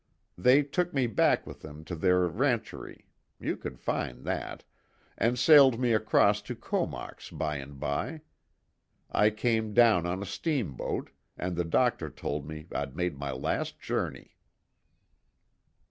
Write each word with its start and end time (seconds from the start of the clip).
They 0.35 0.63
took 0.63 0.95
me 0.95 1.05
back 1.05 1.45
with 1.45 1.61
them 1.61 1.83
to 1.85 1.95
their 1.95 2.27
rancherie 2.27 3.05
you 3.39 3.55
could 3.55 3.77
find 3.79 4.23
that 4.25 4.63
and 5.15 5.37
sailed 5.37 5.79
me 5.79 5.93
across 5.93 6.41
to 6.41 6.55
Comox 6.55 7.29
by 7.29 7.57
and 7.57 7.79
by. 7.79 8.21
I 9.11 9.29
came 9.29 9.75
down 9.75 10.07
on 10.07 10.23
a 10.23 10.25
steamboat, 10.25 11.11
and 11.37 11.55
the 11.55 11.65
doctor 11.65 12.09
told 12.09 12.47
me 12.47 12.65
I'd 12.73 12.95
made 12.95 13.19
my 13.19 13.29
last 13.31 13.79
journey." 13.79 14.37